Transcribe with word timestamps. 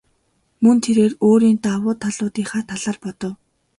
Мөн 0.63 0.77
тэрээр 0.83 1.13
өөрийн 1.27 1.57
давуу 1.65 1.93
талуудынхаа 2.01 2.61
талаар 2.69 2.97
бодов. 3.03 3.33